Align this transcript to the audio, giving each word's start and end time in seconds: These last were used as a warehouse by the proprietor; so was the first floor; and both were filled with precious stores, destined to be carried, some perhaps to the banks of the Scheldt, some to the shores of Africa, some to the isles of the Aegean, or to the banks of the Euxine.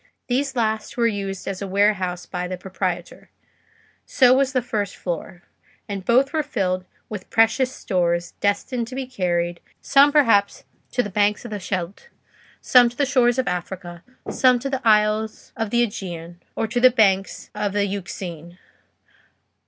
These 0.25 0.55
last 0.55 0.97
were 0.97 1.05
used 1.05 1.47
as 1.47 1.61
a 1.61 1.67
warehouse 1.67 2.25
by 2.25 2.47
the 2.47 2.57
proprietor; 2.57 3.29
so 4.03 4.33
was 4.33 4.51
the 4.51 4.63
first 4.63 4.95
floor; 4.97 5.43
and 5.87 6.03
both 6.03 6.33
were 6.33 6.41
filled 6.41 6.85
with 7.07 7.29
precious 7.29 7.71
stores, 7.71 8.31
destined 8.39 8.87
to 8.87 8.95
be 8.95 9.05
carried, 9.05 9.59
some 9.79 10.11
perhaps 10.11 10.63
to 10.93 11.03
the 11.03 11.11
banks 11.11 11.45
of 11.45 11.51
the 11.51 11.59
Scheldt, 11.59 12.09
some 12.61 12.89
to 12.89 12.97
the 12.97 13.05
shores 13.05 13.37
of 13.37 13.47
Africa, 13.47 14.03
some 14.27 14.57
to 14.57 14.71
the 14.71 14.81
isles 14.83 15.53
of 15.55 15.69
the 15.69 15.83
Aegean, 15.83 16.41
or 16.55 16.65
to 16.65 16.79
the 16.79 16.89
banks 16.89 17.51
of 17.53 17.73
the 17.73 17.85
Euxine. 17.85 18.57